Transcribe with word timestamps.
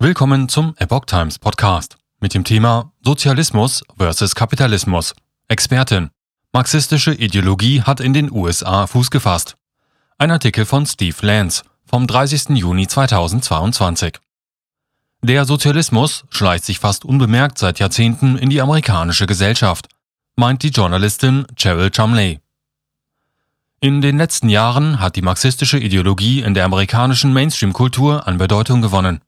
Willkommen 0.00 0.48
zum 0.48 0.76
Epoch 0.76 1.06
Times 1.06 1.40
Podcast 1.40 1.98
mit 2.20 2.32
dem 2.32 2.44
Thema 2.44 2.92
Sozialismus 3.02 3.82
versus 3.96 4.36
Kapitalismus. 4.36 5.12
Expertin. 5.48 6.10
Marxistische 6.52 7.12
Ideologie 7.12 7.82
hat 7.82 7.98
in 7.98 8.12
den 8.12 8.30
USA 8.30 8.86
Fuß 8.86 9.10
gefasst. 9.10 9.56
Ein 10.16 10.30
Artikel 10.30 10.66
von 10.66 10.86
Steve 10.86 11.16
Lance 11.22 11.64
vom 11.84 12.06
30. 12.06 12.50
Juni 12.50 12.86
2022. 12.86 14.18
Der 15.22 15.44
Sozialismus 15.44 16.22
schleicht 16.30 16.64
sich 16.64 16.78
fast 16.78 17.04
unbemerkt 17.04 17.58
seit 17.58 17.80
Jahrzehnten 17.80 18.38
in 18.38 18.50
die 18.50 18.60
amerikanische 18.60 19.26
Gesellschaft, 19.26 19.88
meint 20.36 20.62
die 20.62 20.70
Journalistin 20.70 21.44
Cheryl 21.56 21.90
Chumley. 21.90 22.38
In 23.80 24.00
den 24.00 24.16
letzten 24.16 24.48
Jahren 24.48 25.00
hat 25.00 25.16
die 25.16 25.22
marxistische 25.22 25.80
Ideologie 25.80 26.42
in 26.42 26.54
der 26.54 26.66
amerikanischen 26.66 27.32
Mainstream-Kultur 27.32 28.28
an 28.28 28.38
Bedeutung 28.38 28.80
gewonnen. 28.80 29.22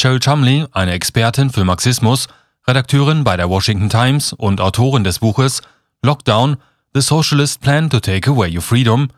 Cheryl 0.00 0.20
Chumley, 0.20 0.64
eine 0.70 0.92
Expertin 0.92 1.50
für 1.50 1.64
Marxismus, 1.64 2.28
Redakteurin 2.68 3.24
bei 3.24 3.36
der 3.36 3.50
Washington 3.50 3.90
Times 3.90 4.32
und 4.32 4.60
Autorin 4.60 5.02
des 5.02 5.18
Buches 5.18 5.60
Lockdown, 6.02 6.58
The 6.94 7.00
Socialist 7.00 7.60
Plan 7.60 7.90
to 7.90 7.98
Take 7.98 8.30
Away 8.30 8.54
Your 8.54 8.62
Freedom, 8.62 9.08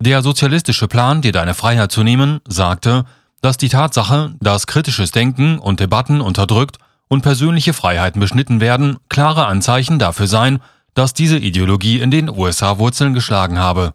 der 0.00 0.22
sozialistische 0.22 0.88
Plan, 0.88 1.22
dir 1.22 1.30
deine 1.30 1.54
Freiheit 1.54 1.92
zu 1.92 2.02
nehmen, 2.02 2.40
sagte, 2.48 3.04
dass 3.42 3.58
die 3.58 3.68
Tatsache, 3.68 4.34
dass 4.40 4.66
kritisches 4.66 5.12
Denken 5.12 5.60
und 5.60 5.78
Debatten 5.78 6.20
unterdrückt 6.20 6.78
und 7.06 7.22
persönliche 7.22 7.72
Freiheiten 7.72 8.18
beschnitten 8.18 8.60
werden, 8.60 8.96
klare 9.08 9.46
Anzeichen 9.46 10.00
dafür 10.00 10.26
seien, 10.26 10.58
dass 10.94 11.14
diese 11.14 11.38
Ideologie 11.38 12.00
in 12.00 12.10
den 12.10 12.28
USA 12.28 12.78
Wurzeln 12.78 13.14
geschlagen 13.14 13.60
habe. 13.60 13.94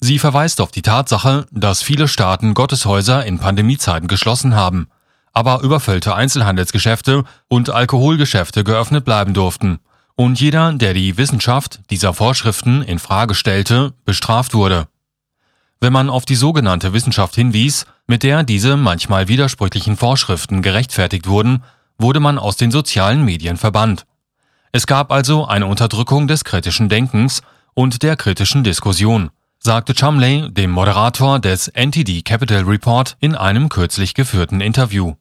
Sie 0.00 0.18
verweist 0.18 0.60
auf 0.60 0.72
die 0.72 0.82
Tatsache, 0.82 1.46
dass 1.52 1.82
viele 1.82 2.08
Staaten 2.08 2.54
Gotteshäuser 2.54 3.24
in 3.24 3.38
Pandemiezeiten 3.38 4.08
geschlossen 4.08 4.56
haben 4.56 4.88
aber 5.32 5.60
überfüllte 5.62 6.14
Einzelhandelsgeschäfte 6.14 7.24
und 7.48 7.70
Alkoholgeschäfte 7.70 8.64
geöffnet 8.64 9.04
bleiben 9.04 9.34
durften 9.34 9.78
und 10.18 10.40
jeder, 10.40 10.72
der 10.72 10.94
die 10.94 11.16
Wissenschaft 11.16 11.78
dieser 11.90 12.12
Vorschriften 12.12 12.82
in 12.82 12.98
Frage 12.98 13.36
stellte, 13.36 13.94
bestraft 14.04 14.52
wurde. 14.52 14.88
Wenn 15.80 15.92
man 15.92 16.10
auf 16.10 16.24
die 16.24 16.34
sogenannte 16.34 16.92
Wissenschaft 16.92 17.36
hinwies, 17.36 17.86
mit 18.08 18.24
der 18.24 18.42
diese 18.42 18.76
manchmal 18.76 19.28
widersprüchlichen 19.28 19.96
Vorschriften 19.96 20.60
gerechtfertigt 20.60 21.28
wurden, 21.28 21.62
wurde 21.98 22.18
man 22.18 22.36
aus 22.36 22.56
den 22.56 22.72
sozialen 22.72 23.24
Medien 23.24 23.56
verbannt. 23.56 24.06
Es 24.72 24.88
gab 24.88 25.12
also 25.12 25.46
eine 25.46 25.66
Unterdrückung 25.66 26.26
des 26.26 26.42
kritischen 26.42 26.88
Denkens 26.88 27.42
und 27.74 28.02
der 28.02 28.16
kritischen 28.16 28.64
Diskussion, 28.64 29.30
sagte 29.68 29.92
Chumley 29.92 30.50
dem 30.50 30.70
Moderator 30.70 31.38
des 31.38 31.68
NTD 31.68 32.22
Capital 32.22 32.62
Report 32.62 33.18
in 33.20 33.34
einem 33.34 33.68
kürzlich 33.68 34.14
geführten 34.14 34.62
Interview. 34.62 35.16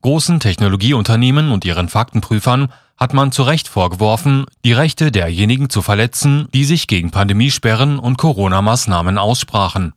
Großen 0.00 0.40
Technologieunternehmen 0.40 1.50
und 1.50 1.66
ihren 1.66 1.90
Faktenprüfern 1.90 2.72
hat 2.96 3.12
man 3.12 3.30
zu 3.30 3.42
Recht 3.42 3.68
vorgeworfen, 3.68 4.46
die 4.64 4.72
Rechte 4.72 5.12
derjenigen 5.12 5.68
zu 5.68 5.82
verletzen, 5.82 6.48
die 6.54 6.64
sich 6.64 6.86
gegen 6.86 7.10
Pandemiesperren 7.10 7.98
und 7.98 8.16
Corona-Maßnahmen 8.16 9.18
aussprachen. 9.18 9.92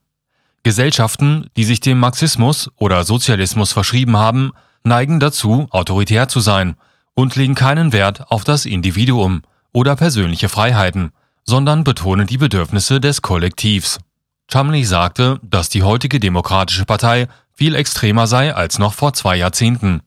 Gesellschaften, 0.64 1.46
die 1.56 1.64
sich 1.64 1.80
dem 1.80 1.98
Marxismus 1.98 2.70
oder 2.76 3.06
Sozialismus 3.06 3.72
verschrieben 3.72 4.18
haben, 4.18 4.52
neigen 4.84 5.22
dazu, 5.22 5.68
autoritär 5.70 6.28
zu 6.28 6.42
sein 6.42 6.76
und 7.14 7.38
legen 7.38 7.56
keinen 7.56 7.94
Wert 7.94 8.30
auf 8.32 8.44
das 8.44 8.66
Individuum 8.66 9.44
oder 9.72 9.96
persönliche 9.96 10.50
Freiheiten, 10.50 11.14
sondern 11.48 11.84
betonen 11.84 12.28
die 12.28 12.38
Bedürfnisse 12.38 13.00
des 13.00 13.22
Kollektivs. 13.22 14.00
Chumley 14.52 14.84
sagte, 14.84 15.40
dass 15.42 15.70
die 15.70 15.84
heutige 15.84 16.20
Demokratische 16.20 16.86
Partei 16.86 17.28
viel 17.54 17.74
extremer 17.74 18.28
sei 18.28 18.54
als 18.54 18.78
noch 18.80 18.94
vor 18.94 19.14
zwei 19.14 19.38
Jahrzehnten. 19.38 20.02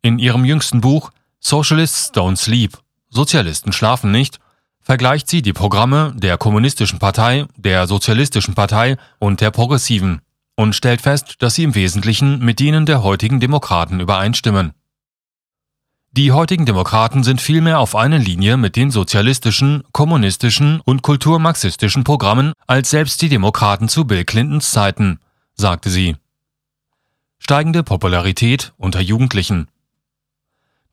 In 0.00 0.18
ihrem 0.18 0.44
jüngsten 0.44 0.80
Buch 0.80 1.10
Socialists 1.38 2.12
Don't 2.12 2.36
Sleep 2.36 2.78
Sozialisten 3.08 3.72
schlafen 3.72 4.10
nicht 4.10 4.40
vergleicht 4.80 5.28
sie 5.28 5.42
die 5.42 5.52
Programme 5.52 6.12
der 6.16 6.38
Kommunistischen 6.38 6.98
Partei, 6.98 7.46
der 7.56 7.86
Sozialistischen 7.86 8.54
Partei 8.54 8.96
und 9.18 9.40
der 9.40 9.50
Progressiven 9.50 10.20
und 10.56 10.74
stellt 10.74 11.00
fest, 11.00 11.36
dass 11.38 11.54
sie 11.54 11.62
im 11.62 11.74
Wesentlichen 11.74 12.40
mit 12.40 12.60
denen 12.60 12.84
der 12.86 13.02
heutigen 13.02 13.40
Demokraten 13.40 14.00
übereinstimmen. 14.00 14.72
Die 16.14 16.30
heutigen 16.30 16.66
Demokraten 16.66 17.24
sind 17.24 17.40
vielmehr 17.40 17.78
auf 17.78 17.96
einer 17.96 18.18
Linie 18.18 18.58
mit 18.58 18.76
den 18.76 18.90
sozialistischen, 18.90 19.82
kommunistischen 19.92 20.82
und 20.84 21.00
kulturmarxistischen 21.00 22.04
Programmen 22.04 22.52
als 22.66 22.90
selbst 22.90 23.22
die 23.22 23.30
Demokraten 23.30 23.88
zu 23.88 24.04
Bill 24.04 24.26
Clintons 24.26 24.72
Zeiten, 24.72 25.20
sagte 25.54 25.88
sie. 25.88 26.16
Steigende 27.38 27.82
Popularität 27.82 28.74
unter 28.76 29.00
Jugendlichen. 29.00 29.68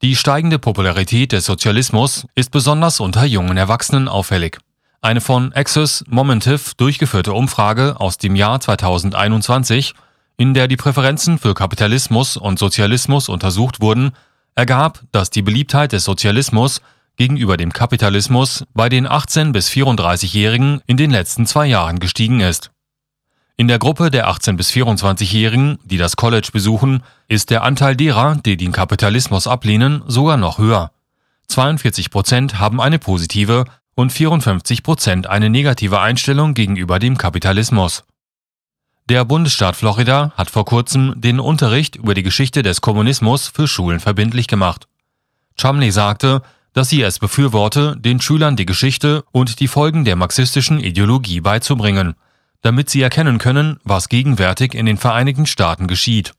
Die 0.01 0.15
steigende 0.15 0.57
Popularität 0.57 1.33
des 1.33 1.43
Sozialismus 1.43 2.25
ist 2.35 2.51
besonders 2.51 3.01
unter 3.01 3.25
jungen 3.25 3.57
Erwachsenen 3.57 4.07
auffällig. 4.07 4.59
Eine 5.01 5.19
von 5.19 5.51
Access 5.51 6.05
Momentive 6.07 6.75
durchgeführte 6.77 7.33
Umfrage 7.33 7.99
aus 7.99 8.19
dem 8.19 8.37
Jahr 8.37 8.61
2021, 8.61 9.95
in 10.37 10.53
der 10.53 10.69
die 10.69 10.77
Präferenzen 10.77 11.39
für 11.39 11.53
Kapitalismus 11.53 12.37
und 12.37 12.57
Sozialismus 12.57 13.27
untersucht 13.27 13.81
wurden, 13.81 14.13
ergab, 14.59 15.03
dass 15.13 15.29
die 15.29 15.41
Beliebtheit 15.41 15.93
des 15.93 16.03
Sozialismus 16.03 16.81
gegenüber 17.15 17.55
dem 17.55 17.71
Kapitalismus 17.71 18.65
bei 18.73 18.89
den 18.89 19.07
18 19.07 19.53
bis 19.53 19.69
34-Jährigen 19.69 20.81
in 20.85 20.97
den 20.97 21.11
letzten 21.11 21.45
zwei 21.45 21.65
Jahren 21.65 21.99
gestiegen 21.99 22.41
ist. 22.41 22.69
In 23.55 23.69
der 23.69 23.79
Gruppe 23.79 24.11
der 24.11 24.29
18- 24.29 24.57
bis 24.57 24.69
24-Jährigen, 24.71 25.79
die 25.85 25.97
das 25.97 26.17
College 26.17 26.49
besuchen, 26.51 27.03
ist 27.29 27.51
der 27.51 27.63
Anteil 27.63 27.95
derer, 27.95 28.35
die 28.35 28.57
den 28.57 28.73
Kapitalismus 28.73 29.47
ablehnen, 29.47 30.03
sogar 30.07 30.35
noch 30.35 30.57
höher. 30.57 30.91
42 31.47 32.09
Prozent 32.09 32.59
haben 32.59 32.81
eine 32.81 32.99
positive 32.99 33.63
und 33.95 34.11
54 34.11 34.83
Prozent 34.83 35.27
eine 35.27 35.49
negative 35.49 36.01
Einstellung 36.01 36.53
gegenüber 36.53 36.99
dem 36.99 37.17
Kapitalismus. 37.17 38.03
Der 39.09 39.25
Bundesstaat 39.25 39.75
Florida 39.75 40.31
hat 40.37 40.49
vor 40.49 40.65
kurzem 40.65 41.13
den 41.17 41.39
Unterricht 41.39 41.95
über 41.95 42.13
die 42.13 42.23
Geschichte 42.23 42.61
des 42.61 42.81
Kommunismus 42.81 43.47
für 43.47 43.67
Schulen 43.67 43.99
verbindlich 43.99 44.47
gemacht. 44.47 44.87
Chumley 45.57 45.91
sagte, 45.91 46.41
dass 46.73 46.89
sie 46.89 47.01
es 47.01 47.19
befürworte, 47.19 47.97
den 47.97 48.21
Schülern 48.21 48.55
die 48.55 48.67
Geschichte 48.67 49.23
und 49.31 49.59
die 49.59 49.67
Folgen 49.67 50.05
der 50.05 50.15
marxistischen 50.15 50.79
Ideologie 50.79 51.41
beizubringen– 51.41 52.15
damit 52.61 52.89
sie 52.89 53.01
erkennen 53.01 53.37
können, 53.37 53.79
was 53.83 54.09
gegenwärtig 54.09 54.73
in 54.73 54.85
den 54.85 54.97
Vereinigten 54.97 55.45
Staaten 55.45 55.87
geschieht. 55.87 56.33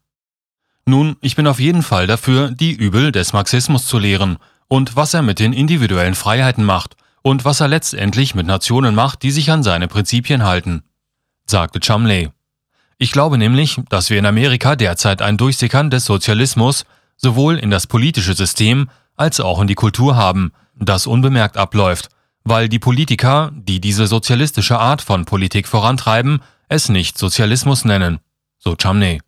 Nun, 0.87 1.16
ich 1.20 1.37
bin 1.37 1.47
auf 1.47 1.60
jeden 1.60 1.82
Fall 1.82 2.06
dafür, 2.06 2.50
die 2.50 2.72
Übel 2.72 3.12
des 3.12 3.32
Marxismus 3.32 3.87
zu 3.87 3.98
lehren 3.98 4.38
und 4.69 4.97
was 4.97 5.14
er 5.14 5.22
mit 5.22 5.38
den 5.38 5.52
individuellen 5.52 6.14
Freiheiten 6.14 6.64
macht 6.64 6.97
und 7.22 7.44
was 7.44 7.60
er 7.60 7.69
letztendlich 7.69 8.34
mit 8.34 8.47
Nationen 8.47 8.94
macht, 8.94 9.22
die 9.22 9.31
sich 9.31 9.50
an 9.50 9.62
seine 9.62 9.88
Prinzipien 9.88 10.44
halten, 10.44 10.82
sagte 11.47 11.81
Chumley. 11.81 12.31
Ich 13.00 13.11
glaube 13.11 13.37
nämlich, 13.38 13.81
dass 13.88 14.11
wir 14.11 14.19
in 14.21 14.27
Amerika 14.27 14.77
derzeit 14.77 15.22
ein 15.22 15.37
Durchsickern 15.37 15.91
des 15.91 16.05
Sozialismus 16.05 16.84
sowohl 17.16 17.59
in 17.59 17.71
das 17.71 17.88
politische 17.88 18.34
System 18.34 18.88
als 19.16 19.41
auch 19.41 19.61
in 19.61 19.66
die 19.66 19.75
Kultur 19.75 20.15
haben, 20.15 20.53
das 20.77 21.09
unbemerkt 21.09 21.56
abläuft 21.56 22.11
weil 22.44 22.69
die 22.69 22.78
Politiker, 22.78 23.50
die 23.55 23.81
diese 23.81 24.06
sozialistische 24.06 24.78
Art 24.78 25.03
von 25.03 25.25
Politik 25.25 25.69
vorantreiben, 25.69 26.41
es 26.69 26.88
nicht 26.88 27.19
Sozialismus 27.19 27.84
nennen, 27.84 28.21
so 28.59 28.77
Chumney. 28.77 29.21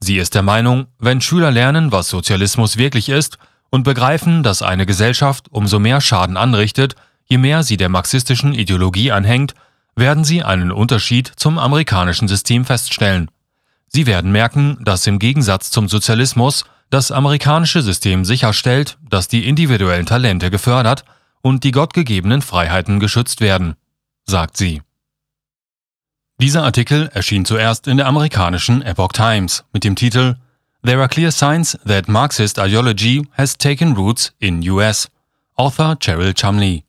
Sie 0.00 0.18
ist 0.18 0.34
der 0.34 0.42
Meinung, 0.42 0.86
wenn 0.98 1.20
Schüler 1.20 1.50
lernen, 1.50 1.92
was 1.92 2.08
Sozialismus 2.08 2.76
wirklich 2.76 3.08
ist 3.08 3.38
und 3.70 3.84
begreifen, 3.84 4.42
dass 4.42 4.62
eine 4.62 4.86
Gesellschaft 4.86 5.48
umso 5.50 5.78
mehr 5.78 6.00
Schaden 6.00 6.36
anrichtet, 6.36 6.94
je 7.24 7.38
mehr 7.38 7.62
sie 7.62 7.76
der 7.76 7.88
marxistischen 7.88 8.54
Ideologie 8.54 9.12
anhängt, 9.12 9.54
werden 9.96 10.24
sie 10.24 10.42
einen 10.42 10.72
Unterschied 10.72 11.32
zum 11.36 11.58
amerikanischen 11.58 12.28
System 12.28 12.64
feststellen. 12.64 13.30
Sie 13.88 14.06
werden 14.06 14.32
merken, 14.32 14.78
dass 14.80 15.06
im 15.06 15.18
Gegensatz 15.18 15.70
zum 15.70 15.88
Sozialismus 15.88 16.64
das 16.90 17.10
amerikanische 17.10 17.82
System 17.82 18.24
sicherstellt, 18.24 18.98
dass 19.08 19.28
die 19.28 19.46
individuellen 19.48 20.06
Talente 20.06 20.50
gefördert 20.50 21.04
und 21.42 21.64
die 21.64 21.70
gottgegebenen 21.70 22.42
Freiheiten 22.42 23.00
geschützt 23.00 23.40
werden, 23.40 23.74
sagt 24.24 24.56
sie. 24.56 24.82
Dieser 26.40 26.64
Artikel 26.64 27.08
erschien 27.12 27.44
zuerst 27.44 27.86
in 27.86 27.96
der 27.96 28.06
amerikanischen 28.06 28.82
Epoch 28.82 29.12
Times 29.12 29.64
mit 29.72 29.84
dem 29.84 29.94
Titel 29.94 30.36
There 30.82 30.98
are 30.98 31.08
clear 31.08 31.30
signs 31.30 31.78
that 31.86 32.08
Marxist 32.08 32.58
ideology 32.58 33.26
has 33.32 33.56
taken 33.56 33.94
roots 33.94 34.34
in 34.38 34.60
US. 34.68 35.08
Author 35.56 35.96
Cheryl 35.98 36.34
Chumley. 36.34 36.84